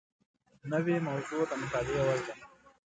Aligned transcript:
نوې 0.71 0.95
موضوع 1.07 1.41
د 1.47 1.51
مطالعې 1.61 2.01
وړ 2.05 2.19
ده 2.25 2.33